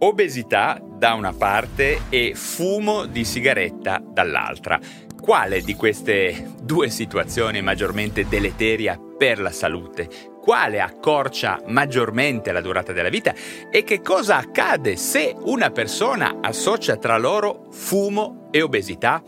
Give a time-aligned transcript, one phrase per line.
[0.00, 4.78] Obesità da una parte e fumo di sigaretta dall'altra.
[5.20, 10.08] Quale di queste due situazioni è maggiormente deleteria per la salute?
[10.40, 13.34] Quale accorcia maggiormente la durata della vita?
[13.72, 19.20] E che cosa accade se una persona associa tra loro fumo e obesità?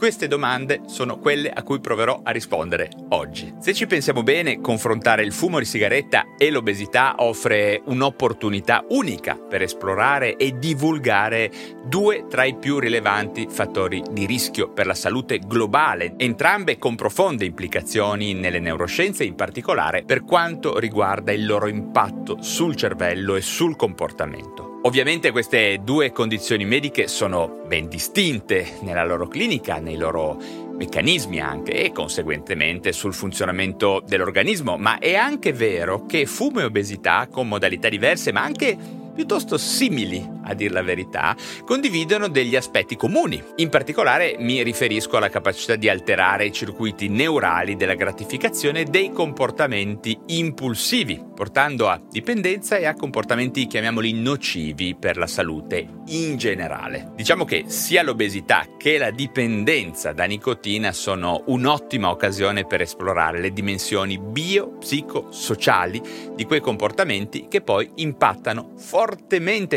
[0.00, 3.52] Queste domande sono quelle a cui proverò a rispondere oggi.
[3.60, 9.60] Se ci pensiamo bene, confrontare il fumo di sigaretta e l'obesità offre un'opportunità unica per
[9.60, 11.50] esplorare e divulgare
[11.84, 17.44] due tra i più rilevanti fattori di rischio per la salute globale, entrambe con profonde
[17.44, 23.76] implicazioni nelle neuroscienze, in particolare per quanto riguarda il loro impatto sul cervello e sul
[23.76, 24.69] comportamento.
[24.82, 30.38] Ovviamente queste due condizioni mediche sono ben distinte nella loro clinica, nei loro
[30.74, 37.28] meccanismi anche e conseguentemente sul funzionamento dell'organismo, ma è anche vero che fumo e obesità
[37.30, 43.42] con modalità diverse, ma anche piuttosto simili, a dir la verità, condividono degli aspetti comuni.
[43.56, 50.18] In particolare mi riferisco alla capacità di alterare i circuiti neurali della gratificazione dei comportamenti
[50.28, 57.12] impulsivi, portando a dipendenza e a comportamenti, chiamiamoli, nocivi per la salute in generale.
[57.14, 63.52] Diciamo che sia l'obesità che la dipendenza da nicotina sono un'ottima occasione per esplorare le
[63.52, 66.00] dimensioni bio-psico-sociali
[66.34, 69.08] di quei comportamenti che poi impattano fortemente,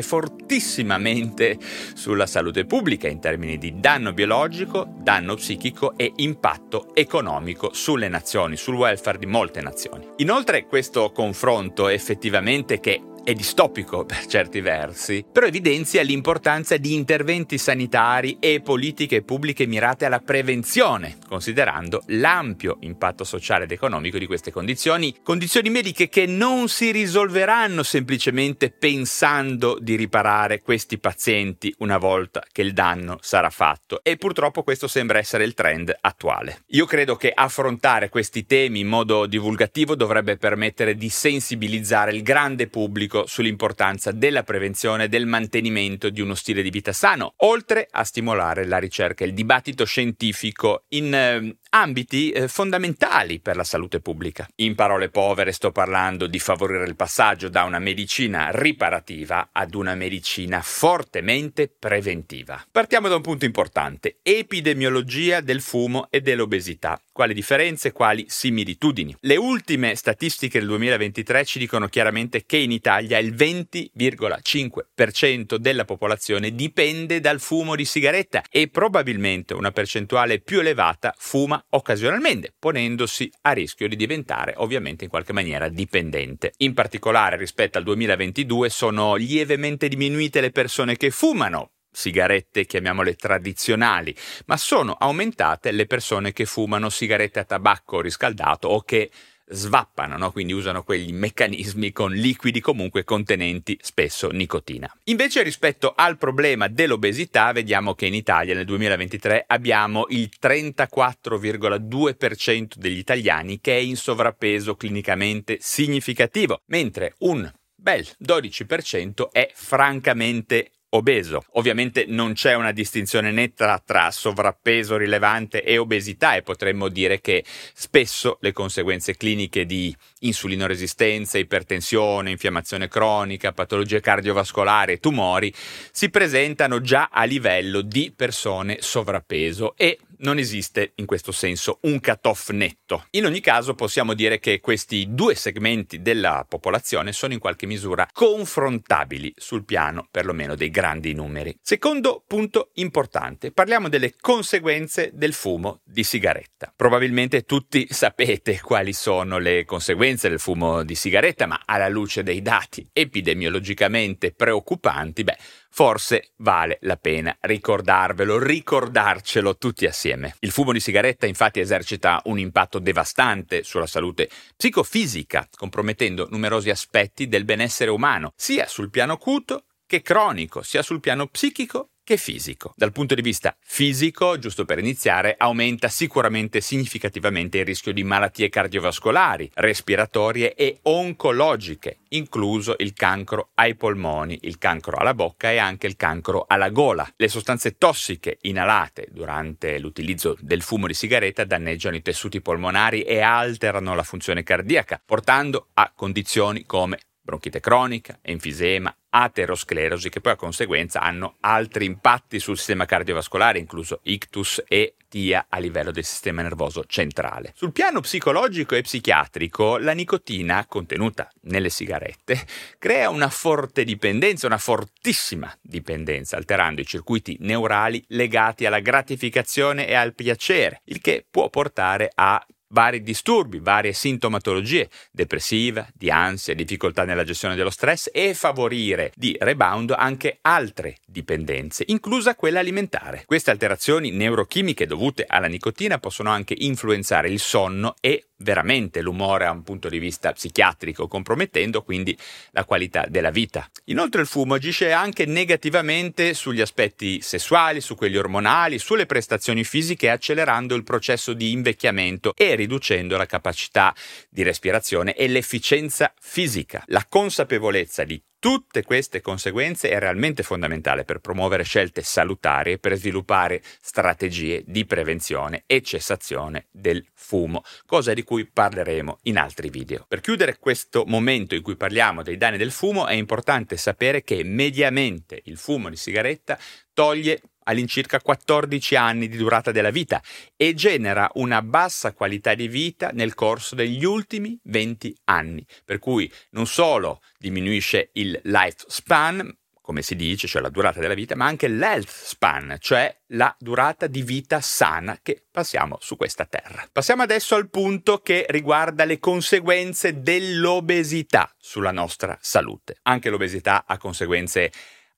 [0.01, 1.57] fortissimamente
[1.93, 8.57] sulla salute pubblica in termini di danno biologico, danno psichico e impatto economico sulle nazioni,
[8.57, 10.07] sul welfare di molte nazioni.
[10.17, 17.57] Inoltre questo confronto effettivamente che è distopico per certi versi, però evidenzia l'importanza di interventi
[17.57, 24.51] sanitari e politiche pubbliche mirate alla prevenzione, considerando l'ampio impatto sociale ed economico di queste
[24.51, 32.43] condizioni, condizioni mediche che non si risolveranno semplicemente pensando di riparare questi pazienti una volta
[32.51, 36.63] che il danno sarà fatto e purtroppo questo sembra essere il trend attuale.
[36.67, 42.67] Io credo che affrontare questi temi in modo divulgativo dovrebbe permettere di sensibilizzare il grande
[42.67, 47.87] pubblico pubblico sull'importanza della prevenzione e del mantenimento di uno stile di vita sano, oltre
[47.89, 53.63] a stimolare la ricerca e il dibattito scientifico in eh, ambiti eh, fondamentali per la
[53.63, 54.47] salute pubblica.
[54.55, 59.95] In parole povere sto parlando di favorire il passaggio da una medicina riparativa ad una
[59.95, 62.63] medicina fortemente preventiva.
[62.71, 66.99] Partiamo da un punto importante, epidemiologia del fumo e dell'obesità.
[67.11, 69.15] Quali differenze, quali similitudini?
[69.19, 76.55] Le ultime statistiche del 2023 ci dicono chiaramente che in Italia il 20,5% della popolazione
[76.55, 83.51] dipende dal fumo di sigaretta e probabilmente una percentuale più elevata fuma occasionalmente, ponendosi a
[83.51, 86.53] rischio di diventare ovviamente in qualche maniera dipendente.
[86.57, 94.13] In particolare rispetto al 2022 sono lievemente diminuite le persone che fumano, sigarette, chiamiamole tradizionali,
[94.47, 99.09] ma sono aumentate le persone che fumano sigarette a tabacco riscaldato o che
[99.45, 100.31] svappano, no?
[100.31, 104.91] quindi usano quegli meccanismi con liquidi comunque contenenti spesso nicotina.
[105.05, 112.97] Invece rispetto al problema dell'obesità vediamo che in Italia nel 2023 abbiamo il 34,2% degli
[112.97, 121.43] italiani che è in sovrappeso clinicamente significativo, mentre un bel 12% è francamente obeso.
[121.53, 127.43] Ovviamente non c'è una distinzione netta tra sovrappeso rilevante e obesità e potremmo dire che
[127.73, 135.53] spesso le conseguenze cliniche di insulinoresistenza, ipertensione, infiammazione cronica, patologie cardiovascolari e tumori
[135.91, 141.99] si presentano già a livello di persone sovrappeso e non esiste in questo senso un
[141.99, 143.05] cut-off netto.
[143.11, 148.07] In ogni caso possiamo dire che questi due segmenti della popolazione sono in qualche misura
[148.11, 151.55] confrontabili sul piano perlomeno dei grandi numeri.
[151.61, 156.73] Secondo punto importante, parliamo delle conseguenze del fumo di sigaretta.
[156.75, 162.41] Probabilmente tutti sapete quali sono le conseguenze del fumo di sigaretta, ma alla luce dei
[162.41, 165.37] dati epidemiologicamente preoccupanti, beh,
[165.75, 170.35] forse vale la pena ricordarvelo, ricordarcelo tutti assieme.
[170.41, 177.27] Il fumo di sigaretta infatti esercita un impatto devastante sulla salute psicofisica, compromettendo numerosi aspetti
[177.27, 182.73] del benessere umano, sia sul piano acuto che cronico, sia sul piano psichico che fisico.
[182.75, 188.49] Dal punto di vista fisico, giusto per iniziare, aumenta sicuramente significativamente il rischio di malattie
[188.49, 195.87] cardiovascolari, respiratorie e oncologiche, incluso il cancro ai polmoni, il cancro alla bocca e anche
[195.87, 197.09] il cancro alla gola.
[197.15, 203.21] Le sostanze tossiche inalate durante l'utilizzo del fumo di sigaretta danneggiano i tessuti polmonari e
[203.21, 210.35] alterano la funzione cardiaca, portando a condizioni come bronchite cronica, enfisema, aterosclerosi che poi a
[210.35, 216.41] conseguenza hanno altri impatti sul sistema cardiovascolare, incluso ictus e TIA a livello del sistema
[216.41, 217.53] nervoso centrale.
[217.55, 222.45] Sul piano psicologico e psichiatrico, la nicotina contenuta nelle sigarette
[222.77, 229.93] crea una forte dipendenza, una fortissima dipendenza, alterando i circuiti neurali legati alla gratificazione e
[229.93, 232.43] al piacere, il che può portare a
[232.73, 239.35] vari disturbi, varie sintomatologie depressiva, di ansia, difficoltà nella gestione dello stress e favorire di
[239.39, 243.23] rebound anche altre dipendenze, inclusa quella alimentare.
[243.25, 249.51] Queste alterazioni neurochimiche dovute alla nicotina possono anche influenzare il sonno e veramente l'umore a
[249.51, 252.15] un punto di vista psichiatrico, compromettendo quindi
[252.51, 253.67] la qualità della vita.
[253.85, 260.09] Inoltre il fumo agisce anche negativamente sugli aspetti sessuali, su quelli ormonali, sulle prestazioni fisiche,
[260.09, 263.95] accelerando il processo di invecchiamento e riducendo la capacità
[264.29, 266.83] di respirazione e l'efficienza fisica.
[266.87, 272.97] La consapevolezza di Tutte queste conseguenze è realmente fondamentale per promuovere scelte salutari e per
[272.97, 280.03] sviluppare strategie di prevenzione e cessazione del fumo, cosa di cui parleremo in altri video.
[280.09, 284.43] Per chiudere questo momento in cui parliamo dei danni del fumo è importante sapere che
[284.43, 286.59] mediamente il fumo di sigaretta
[286.93, 290.21] toglie all'incirca 14 anni di durata della vita
[290.55, 296.31] e genera una bassa qualità di vita nel corso degli ultimi 20 anni, per cui
[296.51, 301.67] non solo diminuisce il lifespan, come si dice, cioè la durata della vita, ma anche
[301.67, 306.87] l'health span, cioè la durata di vita sana che passiamo su questa terra.
[306.89, 312.95] Passiamo adesso al punto che riguarda le conseguenze dell'obesità sulla nostra salute.
[313.01, 314.71] Anche l'obesità ha conseguenze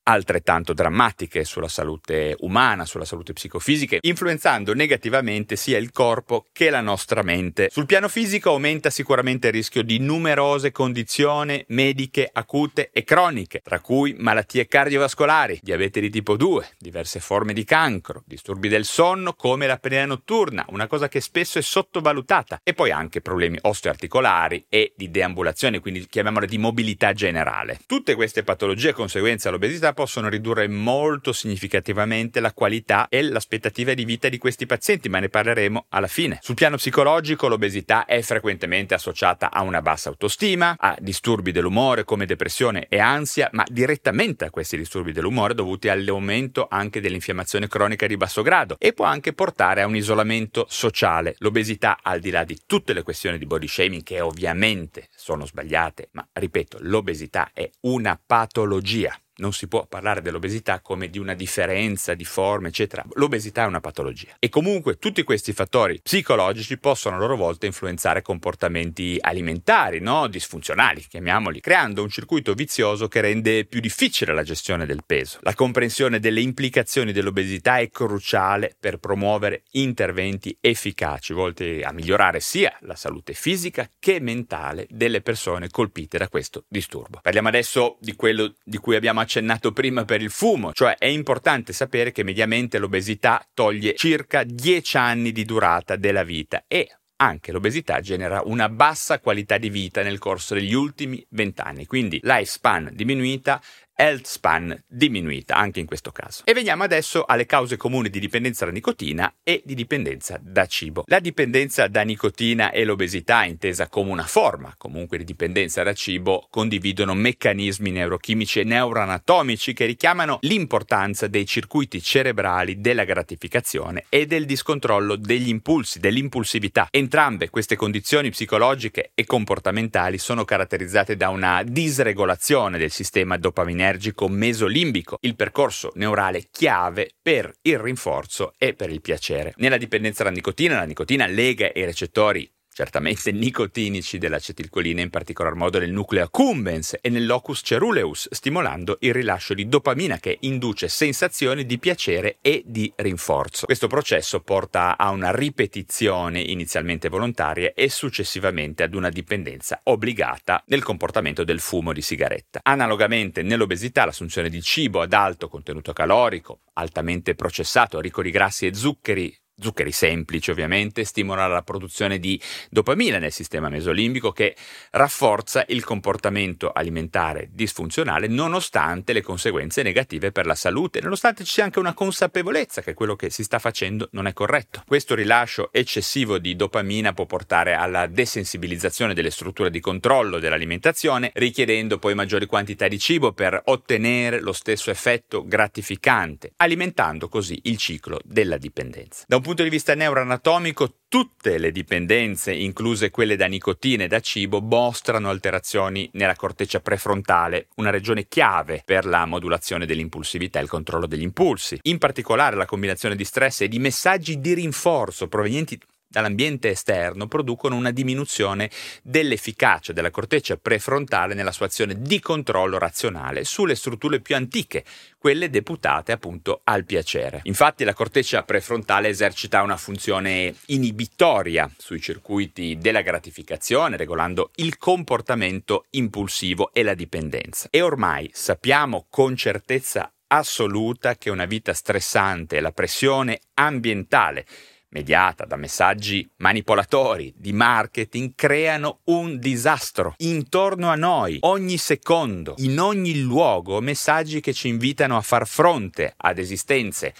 [0.08, 6.80] altrettanto drammatiche sulla salute umana, sulla salute psicofisica, influenzando negativamente sia il corpo che la
[6.80, 7.68] nostra mente.
[7.70, 13.80] Sul piano fisico aumenta sicuramente il rischio di numerose condizioni mediche acute e croniche, tra
[13.80, 19.66] cui malattie cardiovascolari, diabete di tipo 2, diverse forme di cancro, disturbi del sonno come
[19.66, 25.10] l'apnea notturna, una cosa che spesso è sottovalutata, e poi anche problemi osteoarticolari e di
[25.10, 27.80] deambulazione, quindi chiamiamole di mobilità generale.
[27.86, 34.28] Tutte queste patologie conseguenze all'obesità possono ridurre molto significativamente la qualità e l'aspettativa di vita
[34.28, 36.38] di questi pazienti, ma ne parleremo alla fine.
[36.42, 42.26] Sul piano psicologico l'obesità è frequentemente associata a una bassa autostima, a disturbi dell'umore come
[42.26, 48.18] depressione e ansia, ma direttamente a questi disturbi dell'umore dovuti all'aumento anche dell'infiammazione cronica di
[48.18, 51.36] basso grado e può anche portare a un isolamento sociale.
[51.38, 56.10] L'obesità, al di là di tutte le questioni di body shaming che ovviamente sono sbagliate,
[56.12, 62.14] ma ripeto, l'obesità è una patologia non si può parlare dell'obesità come di una differenza
[62.14, 63.04] di forme, eccetera.
[63.14, 64.34] L'obesità è una patologia.
[64.38, 70.26] E comunque tutti questi fattori psicologici possono a loro volta influenzare comportamenti alimentari, no?
[70.28, 75.38] disfunzionali, chiamiamoli, creando un circuito vizioso che rende più difficile la gestione del peso.
[75.42, 82.76] La comprensione delle implicazioni dell'obesità è cruciale per promuovere interventi efficaci volti a migliorare sia
[82.80, 87.20] la salute fisica che mentale delle persone colpite da questo disturbo.
[87.22, 89.25] Parliamo adesso di quello di cui abbiamo accennato
[89.72, 95.32] prima per il fumo, cioè è importante sapere che mediamente l'obesità toglie circa 10 anni
[95.32, 96.88] di durata della vita e
[97.18, 102.20] anche l'obesità genera una bassa qualità di vita nel corso degli ultimi 20 anni, quindi
[102.22, 103.60] lifespan diminuita
[103.96, 106.42] health span diminuita anche in questo caso.
[106.44, 111.04] E veniamo adesso alle cause comuni di dipendenza da nicotina e di dipendenza da cibo.
[111.06, 116.46] La dipendenza da nicotina e l'obesità, intesa come una forma comunque di dipendenza da cibo,
[116.50, 124.44] condividono meccanismi neurochimici e neuroanatomici che richiamano l'importanza dei circuiti cerebrali della gratificazione e del
[124.44, 126.88] discontrollo degli impulsi, dell'impulsività.
[126.90, 134.28] Entrambe queste condizioni psicologiche e comportamentali sono caratterizzate da una disregolazione del sistema dopaminergico energico
[134.28, 139.54] mesolimbico, il percorso neurale chiave per il rinforzo e per il piacere.
[139.56, 145.78] Nella dipendenza dalla nicotina, la nicotina lega i recettori certamente nicotinici dell'acetilcolina, in particolar modo
[145.78, 151.64] nel nucleo accumbens e nel locus ceruleus, stimolando il rilascio di dopamina che induce sensazioni
[151.64, 153.64] di piacere e di rinforzo.
[153.64, 160.82] Questo processo porta a una ripetizione inizialmente volontaria e successivamente ad una dipendenza obbligata nel
[160.82, 162.60] comportamento del fumo di sigaretta.
[162.62, 168.74] Analogamente nell'obesità l'assunzione di cibo ad alto contenuto calorico, altamente processato, ricco di grassi e
[168.74, 174.54] zuccheri, zuccheri semplici ovviamente, stimolano la produzione di dopamina nel sistema mesolimbico che
[174.90, 181.64] rafforza il comportamento alimentare disfunzionale nonostante le conseguenze negative per la salute, nonostante ci sia
[181.64, 184.82] anche una consapevolezza che quello che si sta facendo non è corretto.
[184.86, 191.98] Questo rilascio eccessivo di dopamina può portare alla desensibilizzazione delle strutture di controllo dell'alimentazione, richiedendo
[191.98, 198.20] poi maggiori quantità di cibo per ottenere lo stesso effetto gratificante, alimentando così il ciclo
[198.24, 199.24] della dipendenza.
[199.26, 204.18] Da un punto di vista neuroanatomico, tutte le dipendenze, incluse quelle da nicotina e da
[204.18, 210.68] cibo, mostrano alterazioni nella corteccia prefrontale, una regione chiave per la modulazione dell'impulsività e il
[210.68, 211.78] controllo degli impulsi.
[211.82, 217.76] In particolare la combinazione di stress e di messaggi di rinforzo provenienti dall'ambiente esterno producono
[217.76, 218.70] una diminuzione
[219.02, 224.84] dell'efficacia della corteccia prefrontale nella sua azione di controllo razionale sulle strutture più antiche,
[225.18, 227.40] quelle deputate appunto al piacere.
[227.44, 235.86] Infatti la corteccia prefrontale esercita una funzione inibitoria sui circuiti della gratificazione, regolando il comportamento
[235.90, 237.68] impulsivo e la dipendenza.
[237.70, 244.44] E ormai sappiamo con certezza assoluta che una vita stressante e la pressione ambientale
[244.90, 252.78] mediata da messaggi manipolatori di marketing, creano un disastro intorno a noi, ogni secondo, in
[252.78, 257.14] ogni luogo, messaggi che ci invitano a far fronte ad esistenze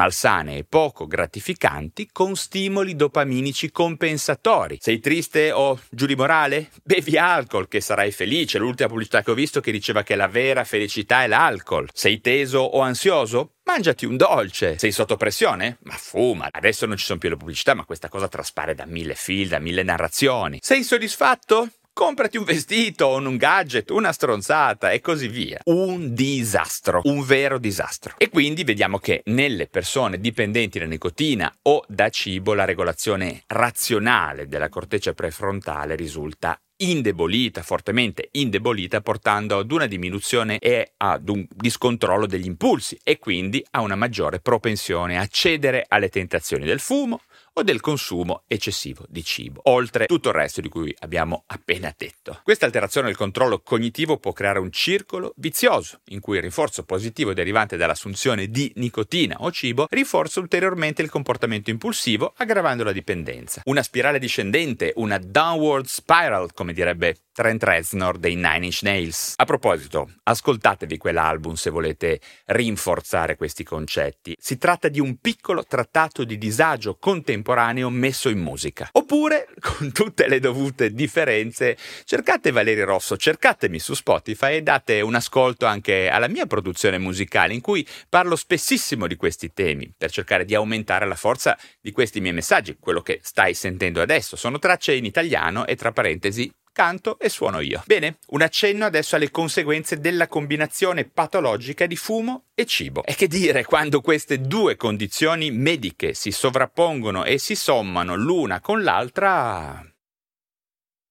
[0.00, 4.78] malsane e poco gratificanti con stimoli dopaminici compensatori.
[4.80, 6.70] Sei triste o giù di morale?
[6.82, 8.58] Bevi alcol che sarai felice.
[8.58, 11.90] L'ultima pubblicità che ho visto che diceva che la vera felicità è l'alcol.
[11.92, 13.56] Sei teso o ansioso?
[13.64, 14.78] Mangiati un dolce.
[14.78, 15.76] Sei sotto pressione?
[15.82, 16.48] Ma fuma.
[16.50, 19.58] Adesso non ci sono più le pubblicità, ma questa cosa traspare da mille film, da
[19.58, 20.60] mille narrazioni.
[20.62, 21.68] Sei soddisfatto?
[22.00, 25.60] Comprati un vestito, un gadget, una stronzata e così via.
[25.64, 28.14] Un disastro, un vero disastro.
[28.16, 34.48] E quindi vediamo che nelle persone dipendenti da nicotina o da cibo la regolazione razionale
[34.48, 42.24] della corteccia prefrontale risulta indebolita, fortemente indebolita, portando ad una diminuzione e ad un discontrollo
[42.24, 47.20] degli impulsi e quindi a una maggiore propensione a cedere alle tentazioni del fumo,
[47.52, 52.40] o del consumo eccessivo di cibo, oltre tutto il resto di cui abbiamo appena detto.
[52.42, 57.34] Questa alterazione del controllo cognitivo può creare un circolo vizioso, in cui il rinforzo positivo
[57.34, 63.62] derivante dall'assunzione di nicotina o cibo rinforza ulteriormente il comportamento impulsivo, aggravando la dipendenza.
[63.64, 69.34] Una spirale discendente, una downward spiral, come direbbe Trent Reznor dei Nine Inch Nails.
[69.36, 74.36] A proposito, ascoltatevi quell'album se volete rinforzare questi concetti.
[74.38, 78.88] Si tratta di un piccolo trattato di disagio contemporaneo messo in musica.
[78.92, 85.14] Oppure, con tutte le dovute differenze, cercate Valerio Rosso, cercatemi su Spotify e date un
[85.14, 90.44] ascolto anche alla mia produzione musicale in cui parlo spessissimo di questi temi per cercare
[90.44, 92.76] di aumentare la forza di questi miei messaggi.
[92.78, 97.60] Quello che stai sentendo adesso sono tracce in italiano e tra parentesi canto e suono
[97.60, 97.82] io.
[97.86, 103.04] Bene, un accenno adesso alle conseguenze della combinazione patologica di fumo e cibo.
[103.04, 108.82] E che dire quando queste due condizioni mediche si sovrappongono e si sommano l'una con
[108.82, 109.84] l'altra?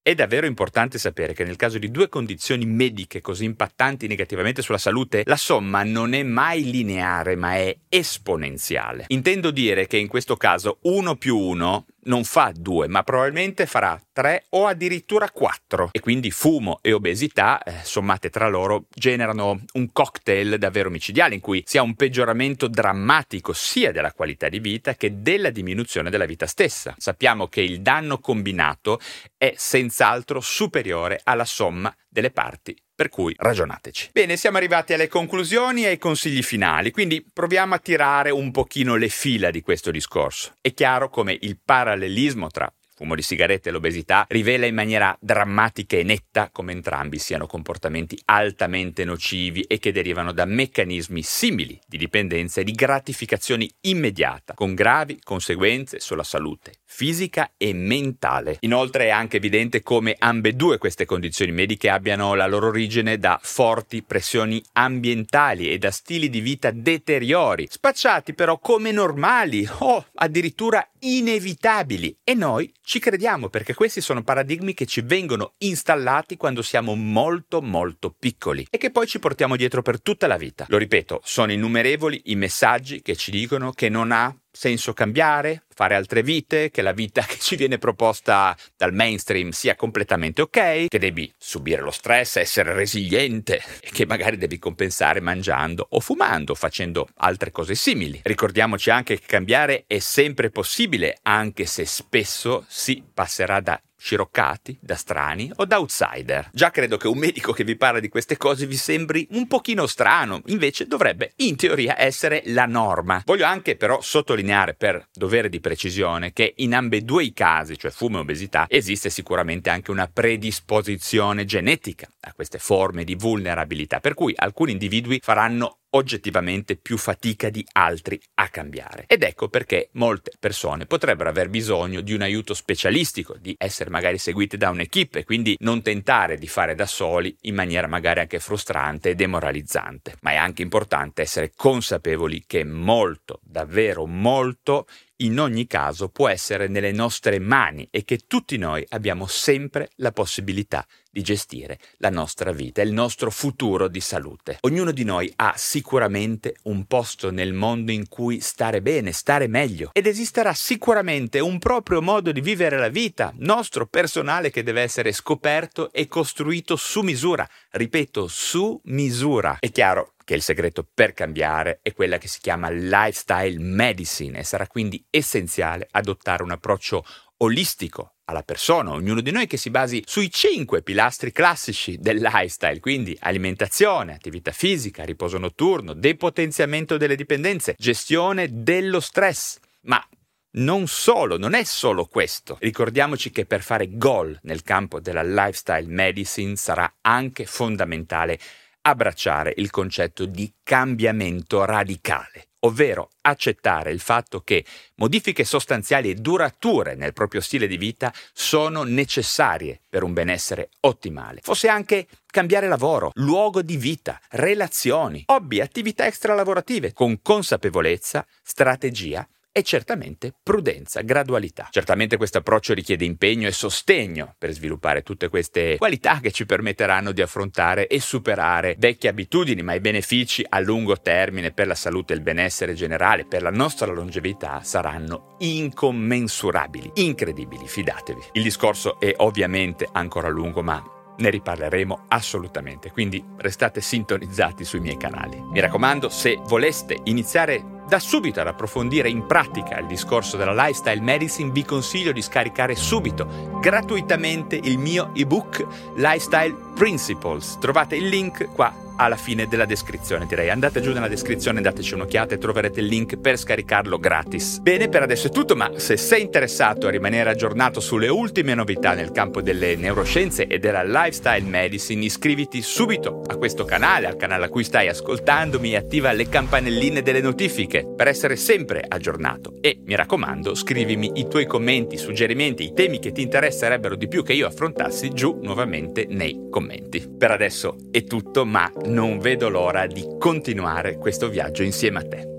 [0.02, 4.78] È davvero importante sapere che nel caso di due condizioni mediche così impattanti negativamente sulla
[4.80, 9.06] salute, la somma non è mai lineare ma è esponenziale.
[9.10, 14.00] Intendo dire che in questo caso 1 più 1 non fa 2, ma probabilmente farà
[14.12, 15.90] 3 o addirittura 4.
[15.92, 21.42] E quindi fumo e obesità, eh, sommate tra loro, generano un cocktail davvero micidiale in
[21.42, 26.26] cui si ha un peggioramento drammatico sia della qualità di vita che della diminuzione della
[26.26, 26.96] vita stessa.
[26.98, 29.00] Sappiamo che il danno combinato
[29.38, 34.10] è senz'altro superiore alla somma delle parti per cui ragionateci.
[34.12, 38.98] Bene, siamo arrivati alle conclusioni e ai consigli finali, quindi proviamo a tirare un pochino
[38.98, 40.56] le fila di questo discorso.
[40.60, 45.96] È chiaro come il parallelismo tra fumo di sigarette e l'obesità, rivela in maniera drammatica
[45.96, 51.98] e netta come entrambi siano comportamenti altamente nocivi e che derivano da meccanismi simili di
[51.98, 58.58] dipendenza e di gratificazione immediata, con gravi conseguenze sulla salute fisica e mentale.
[58.62, 64.02] Inoltre è anche evidente come ambedue queste condizioni mediche abbiano la loro origine da forti
[64.02, 72.18] pressioni ambientali e da stili di vita deteriori, spacciati però come normali o addirittura inevitabili
[72.24, 77.62] e noi ci crediamo perché questi sono paradigmi che ci vengono installati quando siamo molto
[77.62, 80.66] molto piccoli e che poi ci portiamo dietro per tutta la vita.
[80.68, 85.96] Lo ripeto, sono innumerevoli i messaggi che ci dicono che non ha senso cambiare, fare
[85.96, 91.00] altre vite, che la vita che ci viene proposta dal mainstream sia completamente ok, che
[91.00, 97.08] devi subire lo stress, essere resiliente e che magari devi compensare mangiando o fumando, facendo
[97.18, 98.20] altre cose simili.
[98.24, 104.96] Ricordiamoci anche che cambiare è sempre possibile, anche se spesso si passerà da sciroccati, da
[104.96, 106.50] strani o da outsider.
[106.54, 109.86] Già credo che un medico che vi parla di queste cose vi sembri un pochino
[109.86, 113.22] strano, invece dovrebbe in teoria essere la norma.
[113.26, 118.18] Voglio anche però sottolineare per dovere di precisione che in ambedue i casi, cioè fumo
[118.18, 124.34] e obesità, esiste sicuramente anche una predisposizione genetica a queste forme di vulnerabilità, per cui
[124.36, 129.06] alcuni individui faranno oggettivamente più fatica di altri a cambiare.
[129.08, 134.18] Ed ecco perché molte persone potrebbero aver bisogno di un aiuto specialistico, di essere magari
[134.18, 139.10] seguite da un'equipe quindi non tentare di fare da soli in maniera magari anche frustrante
[139.10, 140.16] e demoralizzante.
[140.22, 144.88] Ma è anche importante essere consapevoli che molto, davvero molto,
[145.22, 150.12] in ogni caso può essere nelle nostre mani e che tutti noi abbiamo sempre la
[150.12, 150.86] possibilità
[151.20, 154.58] di gestire la nostra vita, il nostro futuro di salute.
[154.62, 159.90] Ognuno di noi ha sicuramente un posto nel mondo in cui stare bene, stare meglio
[159.94, 165.12] ed esisterà sicuramente un proprio modo di vivere la vita, nostro personale che deve essere
[165.12, 167.48] scoperto e costruito su misura.
[167.72, 169.58] Ripeto, su misura.
[169.60, 174.44] È chiaro che il segreto per cambiare è quella che si chiama lifestyle medicine e
[174.44, 177.04] sarà quindi essenziale adottare un approccio
[177.42, 182.80] olistico alla persona, ognuno di noi che si basi sui cinque pilastri classici del lifestyle,
[182.80, 189.58] quindi alimentazione, attività fisica, riposo notturno, depotenziamento delle dipendenze, gestione dello stress.
[189.82, 190.06] Ma
[190.52, 192.58] non solo, non è solo questo.
[192.60, 198.40] Ricordiamoci che per fare gol nel campo della lifestyle medicine sarà anche fondamentale
[198.82, 206.96] abbracciare il concetto di cambiamento radicale, ovvero accettare il fatto che modifiche sostanziali e durature
[206.96, 211.40] nel proprio stile di vita sono necessarie per un benessere ottimale.
[211.42, 219.64] Fosse anche cambiare lavoro, luogo di vita, relazioni, hobby, attività extralavorative, con consapevolezza, strategia e
[219.64, 221.68] certamente prudenza, gradualità.
[221.72, 227.12] Certamente questo approccio richiede impegno e sostegno per sviluppare tutte queste qualità che ci permetteranno
[227.12, 232.14] di affrontare e superare vecchie abitudini, ma i benefici a lungo termine per la salute
[232.14, 238.22] e il benessere generale, per la nostra longevità, saranno incommensurabili, incredibili, fidatevi.
[238.34, 244.98] Il discorso è ovviamente ancora lungo, ma ne riparleremo assolutamente, quindi restate sintonizzati sui miei
[244.98, 245.42] canali.
[245.52, 251.02] Mi raccomando, se voleste iniziare da subito ad approfondire in pratica il discorso della lifestyle
[251.02, 257.58] medicine, vi consiglio di scaricare subito gratuitamente il mio ebook Lifestyle Principles.
[257.60, 260.50] Trovate il link qua alla fine della descrizione, direi.
[260.50, 264.60] Andate giù nella descrizione, dateci un'occhiata e troverete il link per scaricarlo gratis.
[264.60, 268.94] Bene, per adesso è tutto, ma se sei interessato a rimanere aggiornato sulle ultime novità
[268.94, 274.46] nel campo delle neuroscienze e della lifestyle medicine, iscriviti subito a questo canale, al canale
[274.46, 279.54] a cui stai ascoltandomi e attiva le campanelline delle notifiche per essere sempre aggiornato.
[279.62, 284.24] E mi raccomando, scrivimi i tuoi commenti, suggerimenti, i temi che ti interesserebbero di più
[284.24, 287.08] che io affrontassi giù nuovamente nei commenti.
[287.18, 292.39] Per adesso è tutto, ma non vedo l'ora di continuare questo viaggio insieme a te.